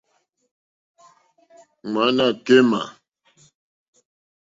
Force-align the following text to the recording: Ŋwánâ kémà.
Ŋwánâ 1.91 2.25
kémà. 2.45 2.81